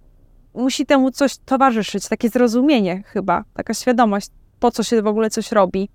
musi 0.54 0.86
temu 0.86 1.10
coś 1.10 1.36
towarzyszyć, 1.36 2.08
takie 2.08 2.28
zrozumienie 2.28 3.02
chyba, 3.06 3.44
taka 3.54 3.74
świadomość, 3.74 4.30
po 4.60 4.70
co 4.70 4.82
się 4.82 5.02
w 5.02 5.06
ogóle 5.06 5.30
coś 5.30 5.52
robi. 5.52 5.88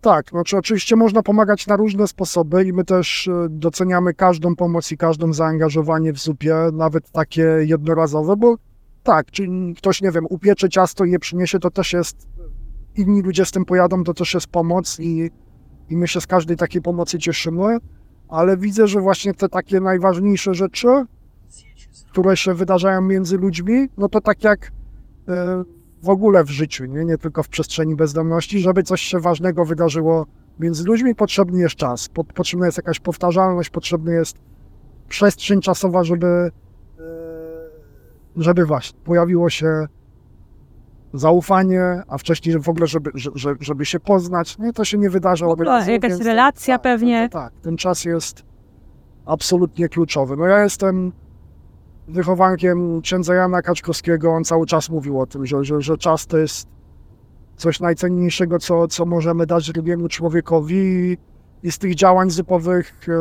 Tak, 0.00 0.30
znaczy 0.30 0.56
oczywiście 0.56 0.96
można 0.96 1.22
pomagać 1.22 1.66
na 1.66 1.76
różne 1.76 2.08
sposoby 2.08 2.64
i 2.64 2.72
my 2.72 2.84
też 2.84 3.28
e, 3.28 3.46
doceniamy 3.50 4.14
każdą 4.14 4.56
pomoc 4.56 4.92
i 4.92 4.96
każdą 4.96 5.32
zaangażowanie 5.32 6.12
w 6.12 6.18
zupie, 6.18 6.56
nawet 6.72 7.10
takie 7.10 7.42
jednorazowe, 7.42 8.36
bo 8.36 8.56
tak, 9.02 9.30
czy 9.30 9.46
ktoś, 9.76 10.02
nie 10.02 10.10
wiem, 10.10 10.26
upiecze 10.30 10.68
ciasto 10.68 11.04
i 11.04 11.10
je 11.10 11.18
przyniesie, 11.18 11.58
to 11.58 11.70
też 11.70 11.92
jest, 11.92 12.26
inni 12.96 13.22
ludzie 13.22 13.44
z 13.44 13.50
tym 13.50 13.64
pojadą, 13.64 14.04
to 14.04 14.14
też 14.14 14.34
jest 14.34 14.46
pomoc 14.46 15.00
i 15.00 15.30
i 15.92 15.96
my 15.96 16.08
się 16.08 16.20
z 16.20 16.26
każdej 16.26 16.56
takiej 16.56 16.82
pomocy 16.82 17.18
cieszymy, 17.18 17.78
ale 18.28 18.56
widzę, 18.56 18.86
że 18.86 19.00
właśnie 19.00 19.34
te 19.34 19.48
takie 19.48 19.80
najważniejsze 19.80 20.54
rzeczy, 20.54 20.88
które 22.10 22.36
się 22.36 22.54
wydarzają 22.54 23.00
między 23.00 23.38
ludźmi, 23.38 23.88
no 23.98 24.08
to 24.08 24.20
tak 24.20 24.44
jak 24.44 24.72
e, 25.28 25.64
w 26.02 26.08
ogóle 26.08 26.44
w 26.44 26.50
życiu, 26.50 26.84
nie, 26.84 27.04
nie 27.04 27.18
tylko 27.18 27.42
w 27.42 27.48
przestrzeni 27.48 27.96
bezdomności, 27.96 28.60
żeby 28.60 28.82
coś 28.82 29.00
się 29.00 29.20
ważnego 29.20 29.64
wydarzyło 29.64 30.26
między 30.60 30.84
ludźmi, 30.84 31.14
potrzebny 31.14 31.60
jest 31.60 31.74
czas, 31.74 32.08
potrzebna 32.08 32.66
jest 32.66 32.78
jakaś 32.78 33.00
powtarzalność, 33.00 33.70
potrzebna 33.70 34.12
jest 34.12 34.36
przestrzeń 35.08 35.60
czasowa, 35.60 36.04
żeby, 36.04 36.26
e, 36.26 36.50
żeby 38.36 38.66
właśnie 38.66 39.00
pojawiło 39.04 39.50
się 39.50 39.86
zaufanie, 41.14 42.02
a 42.08 42.18
wcześniej 42.18 42.58
w 42.58 42.68
ogóle, 42.68 42.86
żeby, 42.86 43.10
żeby, 43.14 43.64
żeby 43.64 43.84
się 43.84 44.00
poznać, 44.00 44.58
nie, 44.58 44.72
to 44.72 44.84
się 44.84 44.98
nie 44.98 45.10
wydarza. 45.10 45.46
W 45.46 45.88
jakaś 45.88 46.20
relacja 46.20 46.74
tak, 46.74 46.82
pewnie. 46.82 47.28
tak, 47.28 47.52
ten 47.62 47.76
czas 47.76 48.04
jest 48.04 48.42
absolutnie 49.26 49.88
kluczowy. 49.88 50.36
No 50.36 50.46
ja 50.46 50.62
jestem 50.62 51.12
wychowankiem 52.08 53.00
księdza 53.00 53.34
Jana 53.34 53.62
Kaczkowskiego, 53.62 54.32
on 54.32 54.44
cały 54.44 54.66
czas 54.66 54.90
mówił 54.90 55.20
o 55.20 55.26
tym, 55.26 55.46
że, 55.46 55.64
że, 55.64 55.82
że 55.82 55.96
czas 55.96 56.26
to 56.26 56.38
jest 56.38 56.68
coś 57.56 57.80
najcenniejszego, 57.80 58.58
co, 58.58 58.88
co 58.88 59.06
możemy 59.06 59.46
dać 59.46 59.72
drugiemu 59.72 60.08
człowiekowi 60.08 61.16
i 61.62 61.72
z 61.72 61.78
tych 61.78 61.94
działań 61.94 62.30
zypowych, 62.30 63.08
e, 63.08 63.12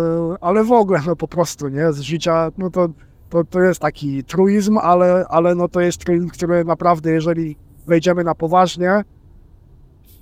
ale 0.42 0.64
w 0.64 0.72
ogóle, 0.72 1.00
no 1.06 1.16
po 1.16 1.28
prostu, 1.28 1.68
nie, 1.68 1.94
z 1.94 2.00
życia, 2.00 2.52
no 2.58 2.70
to, 2.70 2.90
to, 3.30 3.44
to 3.44 3.62
jest 3.62 3.82
taki 3.82 4.24
truizm, 4.24 4.78
ale, 4.78 5.26
ale 5.30 5.56
no 5.56 5.68
to 5.68 5.82
jest 5.82 5.98
truizm, 5.98 6.30
który 6.30 6.66
naprawdę, 6.66 7.12
jeżeli 7.12 7.58
wejdziemy 7.88 8.24
na 8.24 8.36
poważnie, 8.36 9.04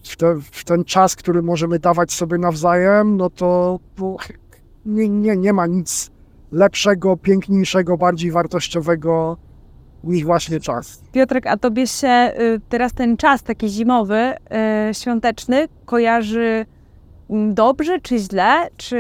w, 0.03 0.15
te, 0.15 0.35
w, 0.51 0.63
ten 0.63 0.83
czas, 0.83 1.15
który 1.15 1.41
możemy 1.41 1.79
dawać 1.79 2.11
sobie 2.11 2.37
nawzajem, 2.37 3.17
no 3.17 3.29
to 3.29 3.79
nie, 4.85 5.09
nie, 5.09 5.37
nie 5.37 5.53
ma 5.53 5.67
nic 5.67 6.11
lepszego, 6.51 7.17
piękniejszego, 7.17 7.97
bardziej 7.97 8.31
wartościowego 8.31 9.37
niż 10.03 10.23
właśnie 10.23 10.59
czas. 10.59 11.01
Piotrek, 11.11 11.47
a 11.47 11.57
tobie 11.57 11.87
się 11.87 12.31
y, 12.39 12.61
teraz 12.69 12.93
ten 12.93 13.17
czas 13.17 13.43
taki 13.43 13.69
zimowy, 13.69 14.33
y, 14.89 14.93
świąteczny 14.93 15.67
kojarzy 15.85 16.65
mm, 17.29 17.53
dobrze 17.53 17.99
czy 17.99 18.17
źle? 18.17 18.67
Czy, 18.77 18.97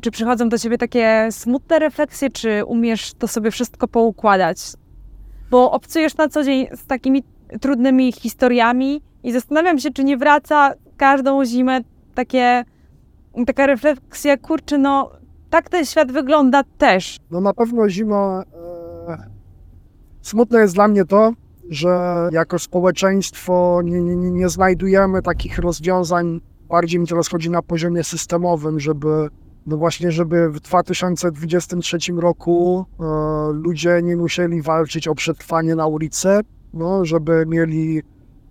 czy 0.00 0.10
przychodzą 0.10 0.48
do 0.48 0.58
ciebie 0.58 0.78
takie 0.78 1.28
smutne 1.30 1.78
refleksje, 1.78 2.30
czy 2.30 2.64
umiesz 2.64 3.14
to 3.14 3.28
sobie 3.28 3.50
wszystko 3.50 3.88
poukładać? 3.88 4.58
Bo 5.50 5.70
obcujesz 5.72 6.16
na 6.16 6.28
co 6.28 6.44
dzień 6.44 6.66
z 6.74 6.86
takimi 6.86 7.22
trudnymi 7.60 8.12
historiami 8.12 9.02
i 9.22 9.32
zastanawiam 9.32 9.78
się, 9.78 9.90
czy 9.90 10.04
nie 10.04 10.16
wraca 10.16 10.72
każdą 10.96 11.44
zimę 11.44 11.80
takie, 12.14 12.64
taka 13.46 13.66
refleksja, 13.66 14.36
kurczę, 14.36 14.78
no 14.78 15.10
tak 15.50 15.68
ten 15.68 15.84
świat 15.84 16.12
wygląda 16.12 16.62
też. 16.78 17.16
No 17.30 17.40
na 17.40 17.54
pewno 17.54 17.88
zima... 17.88 18.42
E, 19.08 19.28
smutne 20.22 20.60
jest 20.60 20.74
dla 20.74 20.88
mnie 20.88 21.04
to, 21.04 21.32
że 21.70 21.88
jako 22.32 22.58
społeczeństwo 22.58 23.80
nie, 23.84 24.00
nie, 24.00 24.30
nie 24.30 24.48
znajdujemy 24.48 25.22
takich 25.22 25.58
rozwiązań, 25.58 26.40
bardziej 26.68 27.00
mi 27.00 27.06
teraz 27.06 27.28
chodzi 27.28 27.50
na 27.50 27.62
poziomie 27.62 28.04
systemowym, 28.04 28.80
żeby 28.80 29.28
no 29.66 29.76
właśnie, 29.76 30.12
żeby 30.12 30.50
w 30.50 30.60
2023 30.60 31.98
roku 32.16 32.86
e, 33.00 33.04
ludzie 33.52 34.00
nie 34.02 34.16
musieli 34.16 34.62
walczyć 34.62 35.08
o 35.08 35.14
przetrwanie 35.14 35.74
na 35.74 35.86
ulicy, 35.86 36.40
no, 36.78 37.04
żeby 37.04 37.44
mieli 37.46 38.02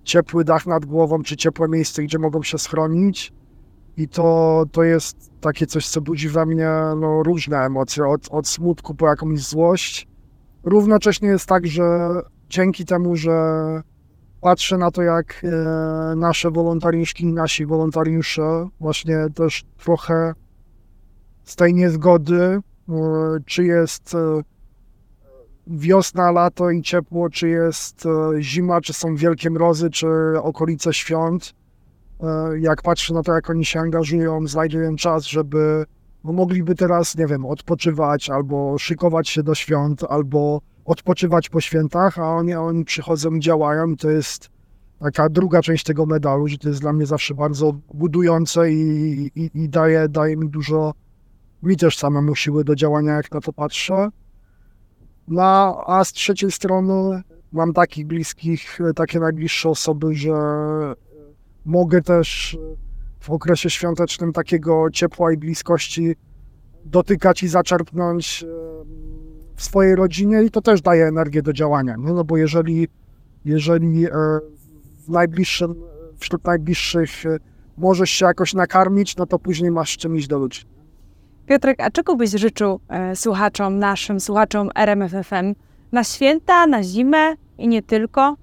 ciepły 0.04 0.44
dach 0.44 0.68
nad 0.68 0.86
głową, 0.86 1.24
czy 1.24 1.38
ciepłe 1.38 1.68
miejsce, 1.68 2.04
gdzie 2.04 2.20
mogą 2.20 2.44
się 2.44 2.58
schronić. 2.58 3.34
I 3.98 4.08
to, 4.08 4.64
to 4.72 4.84
jest 4.84 5.32
takie 5.42 5.66
coś, 5.66 5.88
co 5.88 6.02
budzi 6.02 6.30
we 6.30 6.46
mnie 6.46 6.70
no, 7.00 7.24
różne 7.24 7.58
emocje, 7.58 8.06
od, 8.06 8.28
od 8.32 8.48
smutku 8.48 8.96
po 8.96 9.08
jakąś 9.08 9.40
złość. 9.40 10.08
Równocześnie 10.64 11.30
jest 11.30 11.46
tak, 11.46 11.68
że 11.68 12.10
dzięki 12.50 12.86
temu, 12.86 13.16
że 13.16 13.32
patrzę 14.42 14.78
na 14.78 14.92
to, 14.92 15.02
jak 15.02 15.42
e, 15.44 16.16
nasze 16.16 16.52
wolontariuszki, 16.52 17.26
nasi 17.26 17.66
wolontariusze 17.66 18.68
właśnie 18.80 19.28
też 19.36 19.64
trochę 19.78 20.34
z 21.44 21.56
tej 21.56 21.74
niezgody, 21.74 22.42
e, 22.44 22.62
czy 23.46 23.64
jest 23.64 24.16
e, 24.16 24.42
wiosna, 25.70 26.32
lato 26.32 26.72
i 26.72 26.82
ciepło, 26.82 27.30
czy 27.30 27.50
jest 27.50 28.06
e, 28.06 28.42
zima, 28.42 28.82
czy 28.82 28.94
są 28.94 29.16
wielkie 29.16 29.50
mrozy, 29.50 29.90
czy 29.90 30.08
okolice 30.42 30.94
świąt. 30.94 31.54
E, 32.24 32.60
jak 32.60 32.82
patrzę 32.82 33.14
na 33.14 33.24
to, 33.24 33.34
jak 33.34 33.50
oni 33.50 33.66
się 33.66 33.80
angażują, 33.80 34.48
znajdują 34.48 34.96
czas, 34.96 35.24
żeby 35.24 35.86
no, 36.24 36.34
mogliby 36.34 36.76
teraz, 36.76 37.18
nie 37.18 37.28
wiem, 37.28 37.46
odpoczywać 37.46 38.30
albo 38.30 38.78
szykować 38.78 39.30
się 39.30 39.44
do 39.44 39.56
świąt, 39.56 40.04
albo 40.10 40.62
odpoczywać 40.86 41.50
po 41.50 41.62
świętach, 41.62 42.20
a 42.20 42.36
oni, 42.36 42.54
oni 42.54 42.86
przychodzą 42.86 43.40
działają. 43.40 43.96
To 43.96 44.10
jest 44.10 44.50
taka 45.00 45.30
druga 45.30 45.62
część 45.62 45.84
tego 45.84 46.06
medalu, 46.06 46.48
że 46.48 46.58
to 46.58 46.70
jest 46.70 46.82
dla 46.82 46.94
mnie 46.94 47.06
zawsze 47.06 47.34
bardzo 47.34 47.74
budujące 47.94 48.72
i, 48.72 49.32
i, 49.36 49.52
i 49.54 49.70
daje, 49.70 50.10
daje 50.10 50.38
mi 50.38 50.50
dużo 50.50 50.94
mi 51.64 51.78
też 51.78 51.98
samemu 51.98 52.36
siły 52.36 52.64
do 52.64 52.76
działania, 52.76 53.14
jak 53.14 53.32
na 53.32 53.42
to 53.42 53.54
patrzę. 53.54 54.10
No, 55.28 55.84
a 55.88 56.04
z 56.04 56.14
trzeciej 56.14 56.52
strony 56.52 57.22
mam 57.52 57.74
takich 57.74 58.08
bliskich, 58.08 58.80
takie 58.96 59.20
najbliższe 59.20 59.70
osoby, 59.70 60.16
że 60.16 60.34
mogę 61.66 62.02
też 62.02 62.58
w 63.20 63.30
okresie 63.30 63.70
świątecznym 63.70 64.34
takiego 64.34 64.90
ciepła 64.92 65.32
i 65.32 65.38
bliskości 65.38 66.16
dotykać 66.86 67.44
i 67.44 67.48
zaczerpnąć 67.48 68.46
w 69.56 69.64
swojej 69.64 69.96
rodzinie 69.96 70.44
i 70.44 70.52
to 70.52 70.62
też 70.62 70.82
daje 70.82 71.06
energię 71.06 71.42
do 71.42 71.54
działania. 71.54 71.96
No, 71.98 72.14
no 72.14 72.24
bo 72.24 72.38
jeżeli, 72.38 72.88
jeżeli 73.46 74.06
e, 74.06 74.12
w 75.06 75.10
najbliższym, 75.10 75.76
wśród 76.18 76.46
najbliższych 76.46 77.10
możesz 77.78 78.10
się 78.10 78.26
jakoś 78.26 78.54
nakarmić, 78.54 79.16
no 79.16 79.26
to 79.26 79.40
później 79.40 79.72
masz 79.72 79.98
czym 79.98 80.16
iść 80.16 80.28
do 80.28 80.38
ludzi. 80.38 80.77
Piotrek, 81.48 81.82
a 81.82 81.92
czego 81.92 82.16
byś 82.16 82.30
życzył 82.30 82.80
e, 82.90 83.16
słuchaczom, 83.16 83.80
naszym 83.80 84.20
słuchaczom 84.20 84.70
RMFFM 84.76 85.56
na 85.92 86.04
święta, 86.04 86.68
na 86.68 86.84
zimę 86.84 87.36
i 87.58 87.68
nie 87.68 87.82
tylko? 87.82 88.38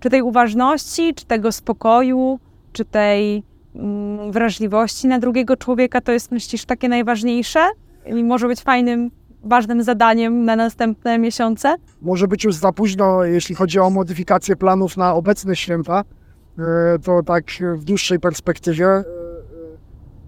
Czy 0.00 0.10
tej 0.10 0.22
uważności, 0.22 1.14
czy 1.14 1.26
tego 1.26 1.52
spokoju, 1.52 2.40
czy 2.72 2.84
tej 2.84 3.42
mm, 3.74 4.32
wrażliwości 4.32 5.06
na 5.06 5.18
drugiego 5.18 5.56
człowieka 5.56 6.00
to 6.00 6.12
jest, 6.12 6.32
myślisz, 6.32 6.64
takie 6.64 6.88
najważniejsze 6.88 7.60
i 8.06 8.24
może 8.24 8.46
być 8.46 8.60
fajnym, 8.60 9.10
ważnym 9.44 9.82
zadaniem 9.82 10.44
na 10.44 10.56
następne 10.56 11.18
miesiące? 11.18 11.74
Może 12.02 12.28
być 12.28 12.44
już 12.44 12.54
za 12.54 12.72
późno, 12.72 13.24
jeśli 13.24 13.54
chodzi 13.54 13.78
o 13.78 13.90
modyfikację 13.90 14.56
planów 14.56 14.96
na 14.96 15.14
obecne 15.14 15.56
święta, 15.56 16.04
e, 16.58 16.98
to 16.98 17.22
tak 17.22 17.44
w 17.76 17.84
dłuższej 17.84 18.20
perspektywie. 18.20 18.86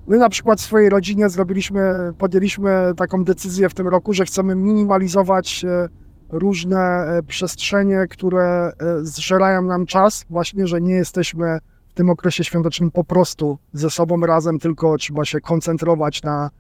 My 0.07 0.19
na 0.19 0.29
przykład 0.29 0.61
w 0.61 0.65
swojej 0.65 0.89
rodzinie 0.89 1.29
zrobiliśmy, 1.29 2.13
podjęliśmy 2.19 2.93
taką 2.97 3.25
decyzję 3.25 3.69
w 3.69 3.75
tym 3.75 3.89
roku, 3.89 4.13
że 4.13 4.25
chcemy 4.25 4.55
minimalizować 4.55 5.65
e, 5.65 5.89
różne 6.31 6.79
e, 6.79 7.23
przestrzenie, 7.23 8.07
które 8.11 8.45
e, 8.45 8.73
zżerają 9.01 9.63
nam 9.63 9.87
czas, 9.87 10.25
właśnie, 10.31 10.67
że 10.67 10.81
nie 10.81 10.95
jesteśmy 10.95 11.59
w 11.89 11.95
tym 11.95 12.11
okresie 12.11 12.45
świątecznym 12.45 12.91
po 12.91 13.05
prostu 13.05 13.59
ze 13.73 13.91
sobą 13.91 14.21
razem, 14.21 14.59
tylko 14.59 14.99
trzeba 14.99 15.25
się 15.25 15.41
koncentrować 15.41 16.23
na 16.23 16.51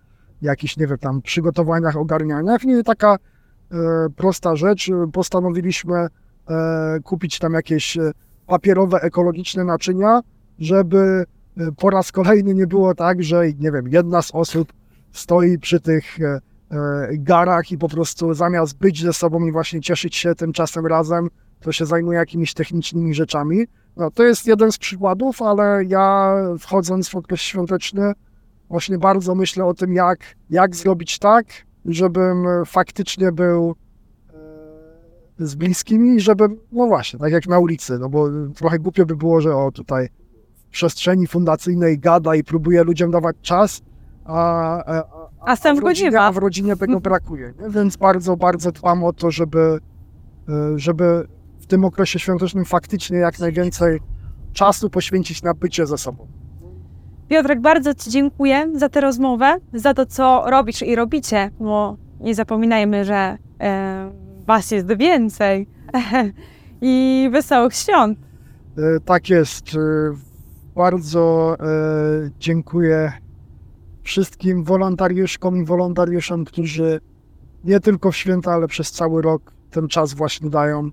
jakichś, 0.42 0.76
nie 0.76 0.86
wiem, 0.86 0.98
tam 0.98 1.22
przygotowaniach, 1.22 1.96
ogarnianiach. 1.96 2.64
I 2.64 2.84
taka 2.84 3.16
prosta 4.16 4.56
rzecz, 4.56 4.90
postanowiliśmy 5.12 6.06
kupić 7.04 7.38
tam 7.38 7.52
jakieś 7.52 7.98
papierowe, 8.46 9.00
ekologiczne 9.00 9.64
naczynia, 9.64 10.20
żeby 10.58 11.24
po 11.76 11.90
raz 11.90 12.12
kolejny 12.12 12.54
nie 12.54 12.66
było 12.66 12.94
tak, 12.94 13.22
że 13.22 13.46
nie 13.58 13.72
wiem, 13.72 13.88
jedna 13.88 14.22
z 14.22 14.30
osób 14.34 14.72
stoi 15.12 15.58
przy 15.58 15.80
tych 15.80 16.20
e, 16.20 16.40
e, 16.70 17.08
garach 17.12 17.72
i 17.72 17.78
po 17.78 17.88
prostu 17.88 18.34
zamiast 18.34 18.78
być 18.78 19.02
ze 19.02 19.12
sobą 19.12 19.46
i 19.46 19.52
właśnie 19.52 19.80
cieszyć 19.80 20.16
się 20.16 20.34
tym 20.34 20.52
czasem 20.52 20.86
razem, 20.86 21.28
to 21.60 21.72
się 21.72 21.86
zajmuje 21.86 22.18
jakimiś 22.18 22.54
technicznymi 22.54 23.14
rzeczami. 23.14 23.66
No, 23.96 24.10
to 24.10 24.22
jest 24.22 24.46
jeden 24.46 24.72
z 24.72 24.78
przykładów, 24.78 25.42
ale 25.42 25.84
ja 25.84 26.34
wchodząc 26.58 27.08
w 27.08 27.16
okres 27.16 27.40
świąteczny 27.40 28.12
właśnie 28.68 28.98
bardzo 28.98 29.34
myślę 29.34 29.64
o 29.64 29.74
tym, 29.74 29.92
jak, 29.92 30.18
jak 30.50 30.76
zrobić 30.76 31.18
tak, 31.18 31.46
żebym 31.84 32.44
faktycznie 32.66 33.32
był 33.32 33.74
e, 35.40 35.46
z 35.46 35.54
bliskimi 35.54 36.20
żebym, 36.20 36.58
no 36.72 36.86
właśnie, 36.86 37.18
tak 37.18 37.32
jak 37.32 37.46
na 37.46 37.58
ulicy, 37.58 37.98
no 37.98 38.08
bo 38.08 38.28
trochę 38.54 38.78
głupio 38.78 39.06
by 39.06 39.16
było, 39.16 39.40
że 39.40 39.56
o 39.56 39.72
tutaj 39.72 40.08
przestrzeni 40.72 41.26
fundacyjnej 41.26 41.98
gada 41.98 42.34
i 42.34 42.44
próbuje 42.44 42.84
ludziom 42.84 43.10
dawać 43.10 43.36
czas, 43.42 43.82
a, 44.24 44.76
a, 44.94 45.02
A 45.40 45.56
sam 45.56 45.76
w 45.76 45.78
rodzinie, 45.78 46.20
a 46.20 46.32
w 46.32 46.36
rodzinie 46.36 46.76
tego 46.76 47.00
brakuje. 47.10 47.52
Nie? 47.62 47.70
Więc 47.70 47.96
bardzo, 47.96 48.36
bardzo 48.36 48.72
dbam 48.72 49.04
o 49.04 49.12
to, 49.12 49.30
żeby, 49.30 49.78
e, 50.48 50.78
żeby 50.78 51.28
w 51.60 51.66
tym 51.66 51.84
okresie 51.84 52.18
świątecznym 52.18 52.64
faktycznie 52.64 53.18
jak 53.18 53.38
najwięcej 53.38 54.00
czasu 54.52 54.90
poświęcić 54.90 55.42
na 55.42 55.54
bycie 55.54 55.86
ze 55.86 55.98
sobą. 55.98 56.26
Piotrek, 57.28 57.60
bardzo 57.60 57.94
Ci 57.94 58.10
dziękuję 58.10 58.70
za 58.74 58.88
tę 58.88 59.00
rozmowę, 59.00 59.56
za 59.74 59.94
to, 59.94 60.06
co 60.06 60.44
robisz 60.50 60.82
i 60.82 60.96
robicie, 60.96 61.50
bo 61.60 61.96
nie 62.20 62.34
zapominajmy, 62.34 63.04
że 63.04 63.38
e, 63.60 64.12
Was 64.46 64.70
jest 64.70 64.96
więcej. 64.96 65.66
I 66.80 67.28
wesołych 67.32 67.74
świąt. 67.74 68.18
E, 68.78 69.00
Tak 69.00 69.28
jest. 69.30 69.64
Bardzo 70.74 71.56
e, 71.60 72.30
dziękuję 72.38 73.12
wszystkim 74.02 74.64
wolontariuszkom 74.64 75.56
i 75.56 75.64
wolontariuszom, 75.64 76.44
którzy 76.44 77.00
nie 77.64 77.80
tylko 77.80 78.12
w 78.12 78.16
święta, 78.16 78.52
ale 78.52 78.68
przez 78.68 78.92
cały 78.92 79.22
rok 79.22 79.52
ten 79.70 79.88
czas 79.88 80.14
właśnie 80.14 80.50
dają 80.50 80.90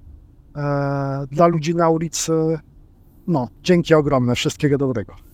e, 0.56 1.28
dla 1.32 1.48
ludzi 1.48 1.76
na 1.76 1.90
ulicy. 1.90 2.32
No, 3.28 3.48
dzięki 3.64 3.94
ogromne. 3.94 4.36
Wszystkiego 4.36 4.78
dobrego. 4.78 5.29